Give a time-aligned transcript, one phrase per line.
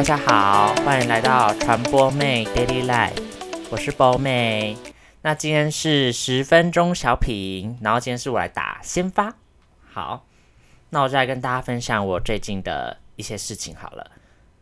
[0.00, 3.22] 大家好，欢迎来到传播妹 Daily Life，
[3.70, 4.74] 我是波妹。
[5.20, 9.34] 那今天是十分钟小品，然后今天是我来打先发。
[9.92, 10.24] 好，
[10.88, 14.10] 那我就来跟大家分享我最近的一些事情好了，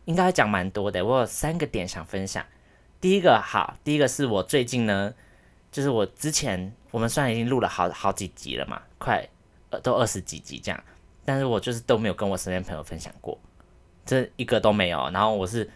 [0.03, 2.45] 应该讲蛮多的，我有三个点想分享。
[2.99, 5.13] 第一个好，第一个是我最近呢，
[5.71, 9.25] 就是我之前我们虽然已经录了好好几集了嘛，快
[9.69, 10.83] 呃都二十几集这样，
[11.23, 13.39] 但是我就是都没有跟我身边朋友分享过，
[14.09, 15.07] 这一个都没有。
[15.13, 15.69] 然后我是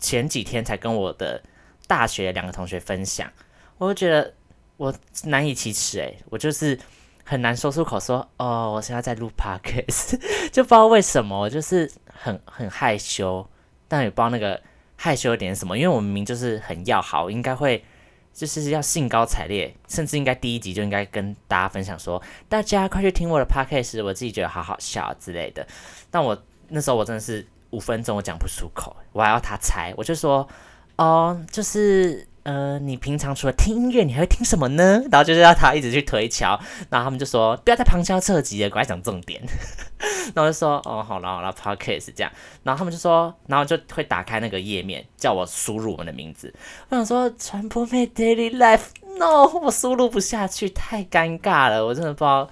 [0.00, 1.40] 前几天才跟我的
[1.86, 3.30] 大学两个同学分享。
[3.78, 4.34] 我就觉得
[4.76, 4.92] 我
[5.24, 6.76] 难以启齿诶，我就是
[7.24, 10.18] 很难说出口说哦，我现在在录 podcast，
[10.50, 13.48] 就不知道为什么，我就是很很害羞，
[13.86, 14.60] 但也不知道那个
[14.96, 17.84] 害羞点什么，因为我明明就是很要好，应该会
[18.32, 25.66] 就是要兴高采烈，甚至应该第一集就应该跟大家分享说，大家快去听我的 podcast，我自己觉得好好笑之类的。
[26.10, 26.40] 但我
[26.72, 30.48] 那时候我真的是五分钟我讲不出口，我还要他猜，我就说
[30.96, 32.26] 哦，就是。
[32.44, 35.00] 呃，你平常除了听音乐，你还会听什么呢？
[35.12, 36.58] 然后就是要他一直去推敲，
[36.90, 39.40] 然后他们就说不要再旁敲侧击了，赶快讲重点。
[40.34, 42.32] 然后我就说哦，好了好了，Podcast 是这样。
[42.64, 46.52] 然后他们就说，然后就会打开那个页面，叫我输入我们的名字。
[46.88, 52.50] 我想说传播妹 Daily Life，No，我输入不下去，太尴尬了，我真的不知道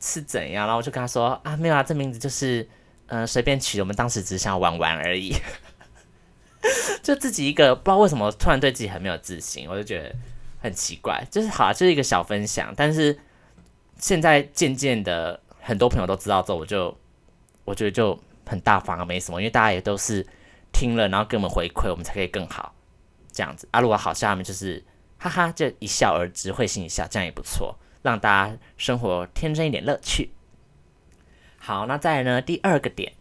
[0.00, 0.66] 是怎样。
[0.66, 2.68] 然后我就跟他说啊，没有啊，这名字就是
[3.14, 5.36] 嗯、随便取，我们当时只想玩玩而已。
[7.02, 10.16] 就自己一个不知道为什么突然对自己很没有自信，我就觉得
[10.62, 11.22] 很奇怪。
[11.30, 13.18] 就是好啊，就是一个小分享，但是
[13.98, 16.96] 现在渐渐的很多朋友都知道之后，我就
[17.66, 20.26] 我觉得就很大方啊，没什么，因为大家也都是
[20.72, 22.74] 听了，然后给我们回馈，我们才可以更好
[23.30, 23.80] 这样子啊。
[23.82, 24.82] 如果好笑，他们就是
[25.18, 30.30] 哈哈，就一笑而止，会心一笑，这样也不错，让大家生活天真一点乐趣。
[31.62, 33.12] 好，那再来呢，第二个点，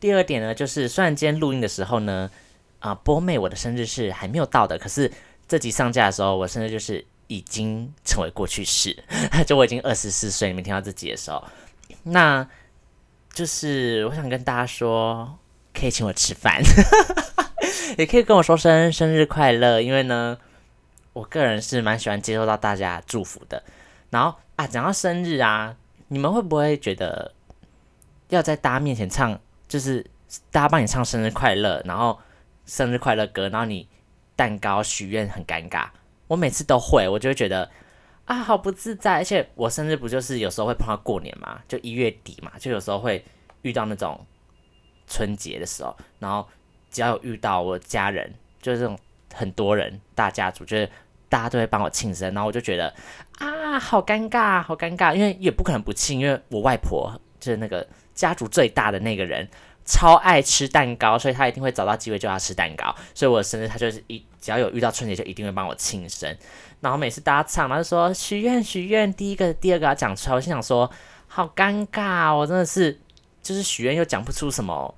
[0.00, 2.30] 第二点呢，就是虽然今天录音的时候呢。
[2.80, 5.10] 啊，波妹，我的生日是还没有到的，可是
[5.48, 8.94] 这集上架的时候，我生日就是已经成为过去式，
[9.46, 10.48] 就我已经二十四岁。
[10.48, 11.42] 你们听到这集的时候，
[12.02, 12.46] 那
[13.32, 15.38] 就是我想跟大家说，
[15.72, 16.60] 可以请我吃饭，
[17.96, 20.36] 也可以跟我说声生日快乐，因为呢，
[21.14, 23.62] 我个人是蛮喜欢接受到大家祝福的。
[24.10, 25.74] 然后啊，讲到生日啊，
[26.08, 27.32] 你们会不会觉得
[28.28, 30.04] 要在大家面前唱，就是
[30.50, 32.18] 大家帮你唱生日快乐，然后？
[32.66, 33.86] 生日快乐歌，然后你
[34.34, 35.86] 蛋糕许愿很尴尬，
[36.26, 37.70] 我每次都会，我就会觉得
[38.24, 39.16] 啊，好不自在。
[39.16, 43.22] 而且我生日不就是有时候会碰到过年嘛，就一月底嘛，就有时候会
[43.60, 44.18] 遇到那种
[45.06, 46.48] 春节的时候，然后
[46.90, 48.98] 只要有遇到我家人，就是这种
[49.34, 50.88] 很多人大家族，就是
[51.28, 52.94] 大家都会帮我庆生，然后我就觉得
[53.40, 59.48] 啊，好尴尬，好尴尬，因为也不可能不庆，因为我外婆就是那个家族最大的那个人。
[59.86, 62.96] 超爱吃蛋糕，所以他一定会找到机会就要吃蛋糕。
[63.14, 66.34] 所以我的生日，他就是一只要有遇到春节，就一定会帮我庆生。
[66.80, 70.36] 然后每次大家唱，他就说许愿许愿，第一个第二个要讲出来。
[70.36, 70.90] 我心想说，
[71.28, 72.98] 好尴尬，我真的是
[73.42, 74.94] 就是许愿又讲不出什么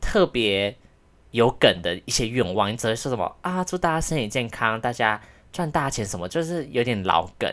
[0.00, 0.76] 特别
[1.30, 5.20] 有梗的一些愿望，你只会说什么啊，祝大家身体健康，大家
[5.52, 7.48] 赚大钱什么，就是有点老梗。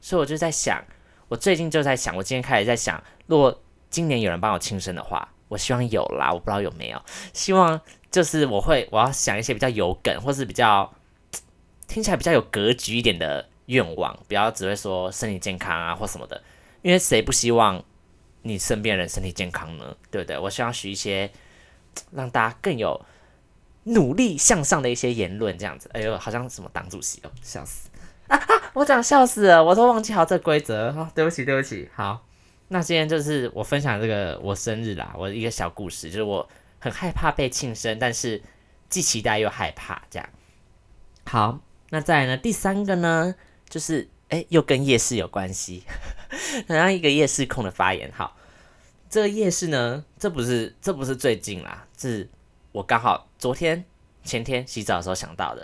[0.00, 0.82] 所以我就在想，
[1.28, 5.28] 我最近就在想，我今天开始在想，如果今年有人帮我庆生的话。
[5.48, 7.02] 我希望有啦，我不知道有没有。
[7.34, 7.78] 希望
[8.10, 10.90] 就是我会，我要想一些比较有梗，或是比较
[11.86, 16.42] 听起来比较有格局一点的愿望，不要只会说身体健康啊或什么的。
[16.80, 17.84] 因为谁不希望
[18.40, 19.94] 你身边人身体健康呢？
[20.10, 20.38] 对不对？
[20.38, 21.30] 我希望许一些
[22.12, 22.98] 让大家更有
[23.84, 25.90] 努力向上的一些言论，这样子。
[25.92, 27.90] 哎呦，好像什么党主席哦，笑死
[28.28, 28.48] 啊啊！
[28.72, 30.90] 我讲笑死了，我都忘记好这规则。
[30.94, 32.24] 好，对不起，对不起，好。
[32.72, 38.42] 那今天就是我分享这个我生日啦，我一个小故事，就是我很害怕被庆生，但是
[38.88, 40.26] 既期待又害怕这样。
[41.26, 41.60] 好，
[41.90, 42.36] 那再来呢？
[42.38, 43.34] 第三个呢，
[43.68, 45.82] 就是诶，又跟夜市有关系，
[46.66, 48.10] 好像一个夜市控的发言。
[48.10, 48.34] 好，
[49.10, 52.26] 这个夜市呢，这不是这不是最近啦，是
[52.72, 53.84] 我刚好昨天
[54.24, 55.60] 前天洗澡的时候想到的，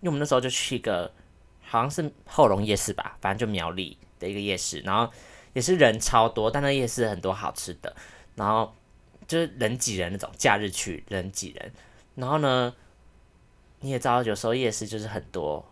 [0.00, 1.12] 因为我们那时候就去一个
[1.60, 5.12] 好像是后龙夜市吧，反正就苗栗的一个夜市，然后。
[5.52, 7.94] 也是人超多，但那夜市很多好吃的，
[8.34, 8.74] 然后
[9.26, 11.72] 就是人挤人那种，假日去人挤人，
[12.14, 12.74] 然后呢，
[13.80, 15.64] 你也知道，有时候夜市就是很多，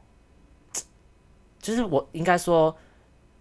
[1.61, 2.77] 就是我应该说，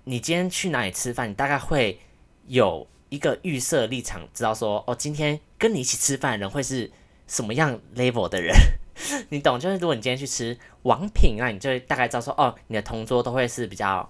[0.04, 2.00] 你今天去哪里吃饭，你大概会
[2.48, 6.92] 有一个预设立场，知道说，哦，今天跟你一起吃饭的人会是
[7.28, 8.56] 什么样 level 的人，
[9.30, 9.60] 你懂？
[9.60, 14.10] 就是如果你今天去吃王品，那你就大概知道说，哦，你的同桌都会是比较，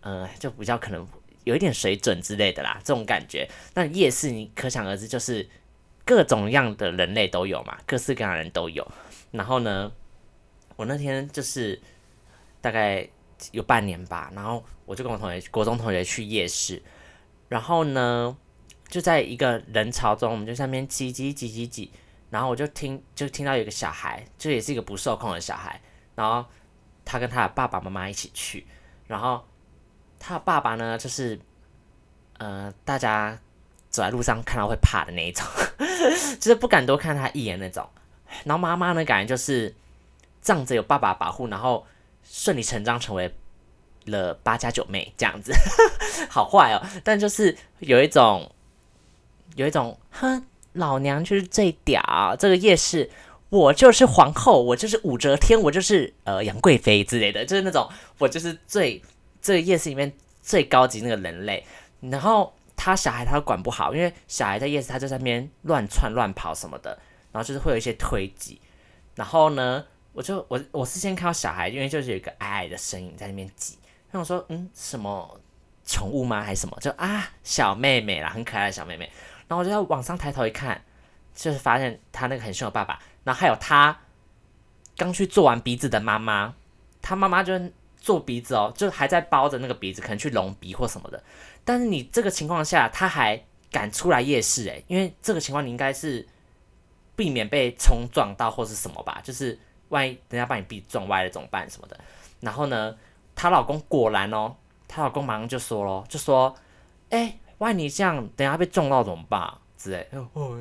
[0.00, 1.06] 呃，就比较可能。
[1.44, 3.48] 有一点水准之类的啦，这种感觉。
[3.74, 5.48] 那夜市你可想而知，就是
[6.04, 8.86] 各种样的人类都有嘛，各式各样的人都有。
[9.30, 9.90] 然后呢，
[10.76, 11.80] 我那天就是
[12.60, 13.08] 大概
[13.52, 16.82] 有半年吧，然后我就跟我同学、国中同学去夜市，
[17.48, 18.36] 然后呢，
[18.88, 21.92] 就在一个人潮中，我们就上面挤挤挤挤挤，
[22.28, 25.80] 然后我就听就听到有个小孩，就也是一个不受控的小孩，
[26.16, 26.44] 然后
[27.04, 28.66] 他跟他的爸爸妈妈一起去，
[29.06, 29.42] 然后
[30.20, 31.36] 他爸爸呢，就是
[32.38, 33.36] 呃，大家
[33.88, 35.44] 走在路上看到会怕的那一种，
[36.38, 37.88] 就是不敢多看他一眼那种。
[38.44, 39.74] 然后妈妈呢，感觉就是
[40.40, 41.84] 仗着有爸爸保护，然后
[42.22, 43.34] 顺理成章成为
[44.04, 45.52] 了八家九妹这样子，
[46.30, 46.80] 好坏哦。
[47.02, 48.48] 但就是有一种，
[49.56, 50.44] 有一种，哼，
[50.74, 53.10] 老娘就是最屌，这个夜市
[53.48, 59.02] 我就是皇后，我就是武则天，我就是呃杨贵妃之类的，就是那种我就是最
[59.42, 61.64] 这个夜市里面最高级那个人类。
[62.00, 66.98] 然后他小孩他都管不好，因为小孩在夜市他就在那边乱窜乱跑什么的。
[67.32, 68.60] 然后就是会有一些推挤，
[69.14, 73.78] 然后呢，我就我我是先看到小孩，因为就是有一个矮矮的身影在那边挤，
[74.10, 75.40] 然后我说嗯，什么
[75.86, 76.76] 宠物吗还是什么？
[76.80, 79.08] 就啊小妹妹啦，很可爱的小妹妹。
[79.46, 80.82] 然后我就要往上抬头一看，
[81.32, 83.96] 就是发现他那个很凶的爸爸，然后还有他
[84.96, 86.52] 刚去做完鼻子的妈妈，
[87.00, 87.56] 他妈妈就
[88.00, 91.22] 做鼻子哦，就还在包着那个鼻子，可能去隆鼻或什么的。
[91.64, 96.26] 但是你这个情况下，他还敢出来夜市诶，因为这个情况你应该是。
[97.16, 99.58] 避免被冲撞到或是什么吧， 就是
[99.90, 102.00] 万一人家把你鼻撞歪了怎么办什么的。
[102.40, 102.96] 然后呢，
[103.34, 104.56] 她老公果然哦，
[104.88, 106.56] 她老公马上就说咯，就说，
[107.10, 110.58] 哎、万一你这样等下被撞到怎么办之类，哦，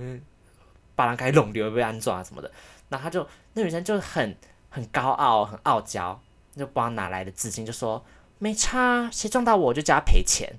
[0.95, 2.51] 把人给弄丢被安撞啊什么的。
[2.89, 4.35] 然后他就那女生就很
[4.69, 6.19] 很高傲，很傲娇，
[6.55, 8.03] 就不知道哪来的自信，就说
[8.37, 10.53] 没差，谁撞到我就叫他赔钱。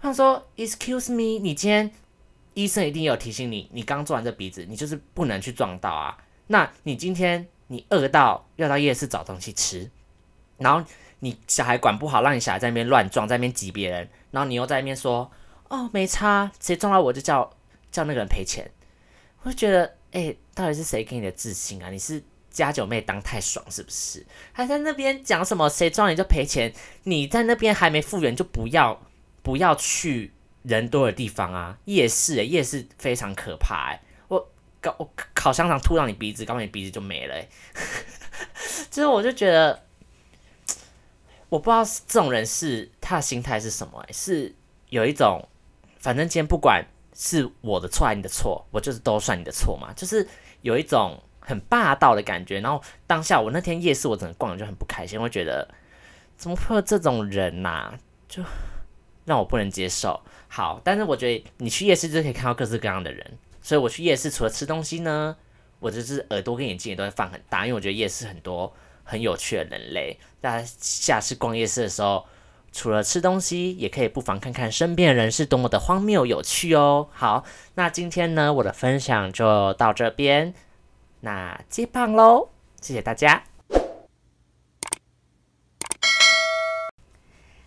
[0.00, 1.92] 我想说，Excuse me，你今天。
[2.56, 6.16] 医生一定有提醒你，你刚做完这鼻子，你就是不能去撞到啊。
[6.46, 9.90] 那你今天你饿到要到夜市找东西吃，
[10.58, 10.88] 然后
[11.18, 15.28] 你小孩管不好，让你小孩在那边乱撞，在那边挤别人，然后你又在那边说
[15.66, 17.50] 哦没差，谁撞到我就叫
[17.90, 18.70] 叫那个人赔钱。
[19.42, 21.90] 我就觉得，哎、到底是谁给你的自信啊？
[21.90, 22.22] 你是
[22.54, 24.24] 家九妹当太爽是不是？
[24.52, 26.72] 还在那边讲什么谁撞你就赔钱？
[27.02, 29.02] 你在那边还没复原就不要
[29.42, 30.32] 不要去。
[30.64, 34.00] 人多的地方啊，夜市诶，夜市非常可怕诶。
[34.28, 37.46] 我搞我烤香肠吐到你鼻子，搞不好你鼻子就没了诶。
[38.90, 39.82] 之 后我就觉得，
[41.50, 44.54] 我不知道这种人是他的心态是什么诶，是
[44.88, 45.46] 有一种，
[45.98, 46.82] 反正今天不管
[47.14, 50.26] 是我的错还是你的错，我就是都算你的错嘛，就是
[50.62, 52.58] 有一种很霸道的感觉。
[52.58, 55.68] 然后当下我那天夜市我整个逛就很不开心，我觉得
[56.36, 57.94] 怎么会有这种人呐、
[58.28, 58.42] 就。
[59.26, 60.20] 让我不能接受。
[60.48, 65.34] 好，但是我觉得你去夜市就可以看到各式各样的人，所以我去夜市除了吃东西呢，
[65.80, 68.70] 我就是耳朵跟眼睛也都会放很大，因为我觉得夜市很多
[69.02, 70.18] 很有趣的人类。
[70.42, 72.26] 大家下次逛夜市的时候，
[72.70, 77.08] 除了吃东西，也可以不妨看看身边的人是多么的荒谬有趣哦。
[77.10, 77.44] 好，
[77.76, 80.52] 那今天呢，我的分享就到这边，
[81.24, 82.50] 那接棒喽，
[82.82, 83.42] 谢谢大家。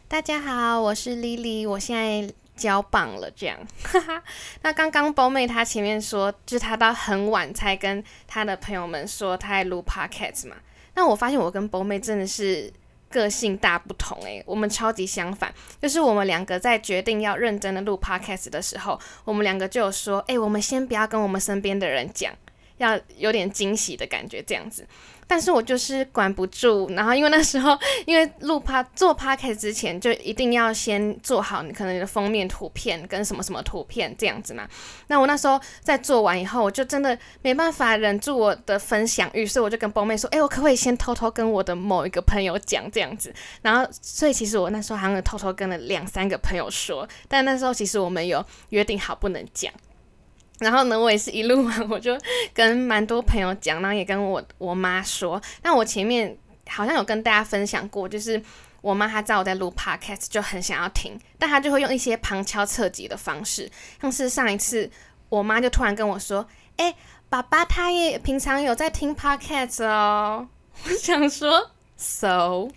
[0.08, 4.24] 大家好，我是 Lily，我现在交棒了，这样，哈哈。
[4.62, 10.58] 那刚刚包妹她前面说，就是她到很晚才跟她的朋友们说她在录 Podcast 嘛。
[10.94, 12.72] 那我发现我跟包妹真的是
[13.10, 15.52] 个性大不同诶、我们超级相反。
[15.82, 22.32] 就是我们两个在决定要认真的录 Podcast 的时候，我们两个就有说，诶，我们先不要跟我们身边的人讲，
[22.78, 24.88] 要有点惊喜的感觉，这样子。
[25.30, 34.66] 但是我就是管不住，然后因为那时候因为录趴做 podcast 之前就一定要先做好你可能你的封面图片跟什么什么图片这样子嘛。
[35.08, 49.74] 那我那时候在做完以后，我就真的没办法忍住我的分享欲，所以我就跟波妹说：“哎，我可不可以先偷偷跟我的某一个朋友讲这样子？”然后所以其实我那时候好像偷偷跟了两三个朋友说，但那时候其实我们有约定好不能讲。
[50.60, 52.18] 然后呢，我也是一录完，我就
[52.54, 55.42] 跟蛮多朋友讲，然后也跟我我妈说。
[55.62, 56.36] 那我前面
[56.68, 58.42] 好像有跟大家分享过，就是
[58.82, 63.70] 我妈她知道我在录 podcast，就很想要听，但她就会用一些旁敲侧击的方式，
[64.02, 64.90] 像是上一次
[65.30, 66.48] 我妈就突然跟我说
[66.78, 66.96] ：“哎，
[67.30, 70.48] 爸爸他也平常有在听 podcast 哦。”
[70.86, 72.68] 我想说，so，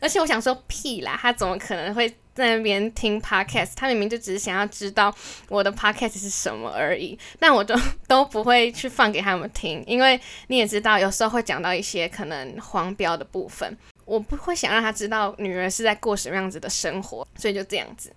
[0.00, 2.14] 而且我想说屁啦，他怎么可能会？
[2.34, 5.14] 在那边听 podcast，他明明就只是想要知道
[5.48, 7.74] 我的 podcast 是什么而已，但我都
[8.08, 18.12] 都不会去放给他们听，因为你也知道，有时候会讲到一些可能黄标的部分，我不会想让他知道女儿是在过什么样子的生活，所以就这样子。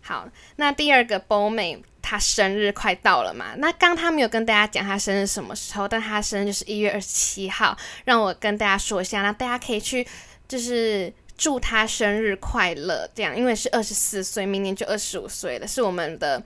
[0.00, 10.06] 好，那第二个 BO 妹，他生日快到了嘛，那刚他没有跟大家讲他生日什么时候，但他生日就是一月二十七号，让我跟大家说一下，那大家可以去
[10.46, 16.42] 就是祝他生日快乐，这样，因为是二十四岁，明年就二十五岁了，是我们的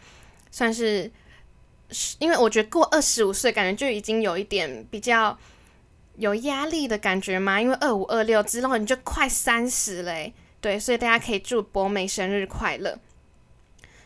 [0.50, 1.10] 算是，
[2.18, 5.38] 因为我觉得过二十五岁，感觉就已经有一点比较
[6.16, 12.98] 有压力的感觉嘛，因为二五二六之后你就快三十嘞，对，所以大家可以祝博美生日快乐。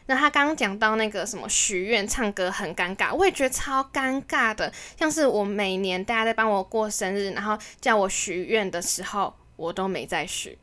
[0.07, 4.71] 那他刚刚讲到那个什么许愿唱歌很尴尬，我也觉得超尴尬的。
[4.99, 10.59] 像是我每年大家在帮我过生日，然后叫我许愿的时候，我都没在许。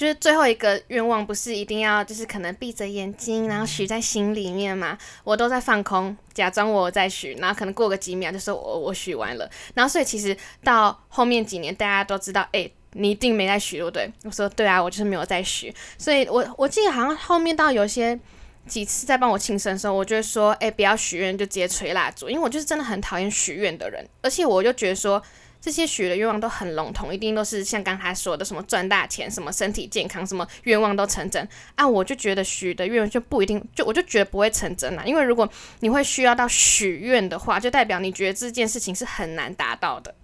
[0.00, 4.96] 就是最后一个愿望不是一定要就是可能闭着眼睛，然后许在心里面嘛？
[5.24, 9.46] 我都在放空，假装我在许，然后可能过个几秒就说我我许完了。
[9.74, 14.10] 然后所以其实到后面几年大家都知道，哎、你一定没在许，对不对？
[14.24, 15.70] 我说对啊，我就是没有在许。
[15.98, 18.18] 所以我我记得好像后面到有些。
[18.66, 25.20] 几次在帮我庆生的时候，我就会说：“哎、不要许愿，就直接吹蜡烛。”因为我就是真的很讨厌许愿的人，而且我就觉得说
[25.60, 31.86] 这些许的愿望都很笼统，一定都是像刚才说的什么赚大钱、什么身体健康、什么愿望都成真啊！
[31.86, 35.04] 我就觉得许的愿望就不一定，就我就觉得不会成真啦。
[35.04, 35.48] 因为如果
[35.80, 40.14] 你会需要到许愿的话，就代表你觉得这件事情是很难达到的，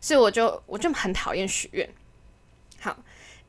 [0.00, 1.88] 所以我就我就很讨厌许愿。
[2.80, 2.96] 好。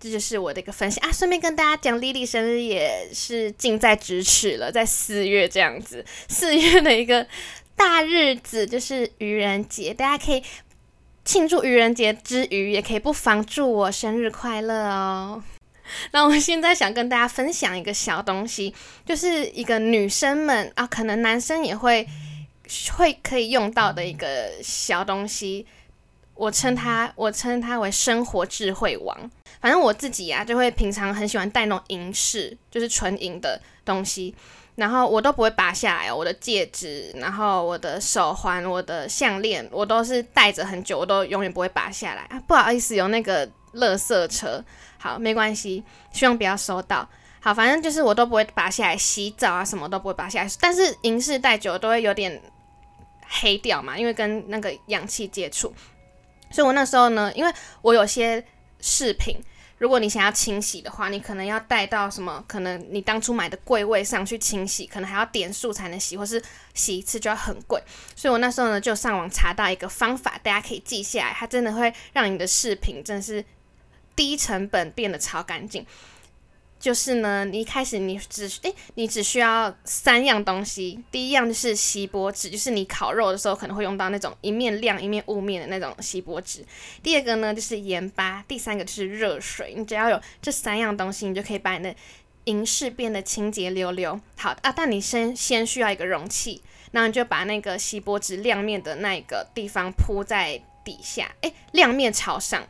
[0.02, 1.12] 这就是我的一个分享啊！
[1.12, 7.28] 顺便跟大家讲，Lily 生日也是近在咫尺了，在四月这样子，四月的一个
[7.76, 10.42] 大日子就是愚人节，大家可以
[11.30, 15.44] 庆祝愚人节之余，也可以不妨祝我生日快乐哦。
[16.10, 18.74] 那我现在想跟大家分享一个小东西，
[19.06, 22.08] 就是一个女生们啊，可能男生也会
[22.98, 25.68] 会可以用到的一个小东西，
[26.34, 29.30] 我称它 我称它为生活智慧王。
[29.62, 34.34] 反正我自己呀、啊，就会平常很喜欢戴那种银饰，就是纯银的东西，
[34.80, 36.12] 然后我都不会拔下来。
[36.12, 42.42] 我的戒指，然后我的手环，我的项链，我都是戴着很久，我都永远不会拔下来啊。
[42.48, 44.64] 不好意思，有那个垃圾车，
[44.98, 47.08] 好，没关系，希望不要收到。
[47.40, 50.50] 好，反正就是我都不会拔下来，洗澡啊什么都不会拔下来。
[50.60, 52.42] 但是银饰戴久了都会有点
[53.28, 55.74] 黑掉嘛，因为跟那个氧气接触。
[56.50, 58.44] 所以我那时候呢，因为我有些。
[58.82, 59.36] 饰品，
[59.80, 62.44] 如果你想要清洗的话，你可能要带到什么？
[62.48, 66.42] 可能你当初买的柜位上去清洗，可能还要点数才能洗，或是
[66.74, 67.82] 洗一次就要很贵。
[68.16, 73.44] 所以我那时候呢，就上网查到一个方法，大家可以记下来，它真的会让你的饰品真是
[74.16, 75.86] 低成本变得超干净。
[76.80, 80.98] 就是呢，你一开始你只诶，你只需要三样东西。
[81.12, 86.64] 第一样就是锡箔纸，就是你烤肉的时候可能会用到那种一面亮一面雾面的那种锡箔纸。
[87.04, 89.74] 第二个呢就是盐巴，第三个就是热水。
[89.76, 91.94] 你只要有这三样东西，你就可以把你的
[92.46, 94.18] 银饰变得清洁溜溜。
[94.38, 102.66] 好啊，但你先先需要一个容器，然后你就把那个锡箔纸亮面的那个地方铺在底下，诶，亮面朝上，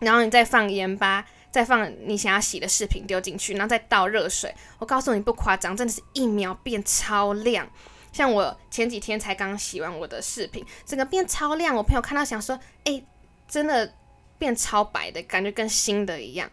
[0.00, 1.26] 然后你再放盐巴。
[1.54, 4.52] 再放你想要洗的饰品丢进去，然后再倒热水。
[4.80, 7.70] 我告诉你不夸张，真的是一秒变超亮。
[8.12, 11.72] 像我前几天才刚洗完我的饰品，整个变超亮。
[11.76, 13.06] 我朋友看到想说：“诶，
[13.46, 13.94] 真的
[14.36, 16.50] 变超白的感觉，跟新的一样。”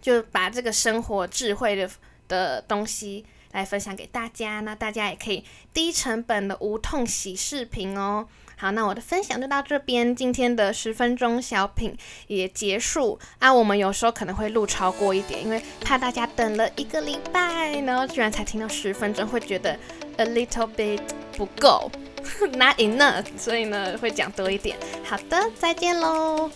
[0.00, 1.90] 就把这个生活智慧的
[2.28, 8.28] 的东西来分享给大家，那大家也可以低成本的无痛洗饰品哦。
[8.64, 11.94] 好，那我的分享就到这边，今天的十分钟小品
[12.28, 13.52] 也结束啊。
[13.52, 19.78] 我们有时候可能会录超过一点，因为怕大家等了一个礼拜，然后居然才听到十分钟，会觉得
[20.16, 21.02] a little bit
[21.36, 21.92] 不够，
[22.56, 24.78] not enough，所以呢会讲多一点。
[25.04, 26.50] 好的，再见喽。